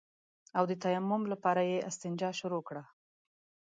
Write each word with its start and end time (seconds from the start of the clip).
او 0.57 0.63
د 0.69 0.71
تيمم 0.83 1.23
لپاره 1.33 1.61
يې 1.71 1.77
استنجا 1.89 2.29
شروع 2.39 2.61
کړه. 2.67 2.83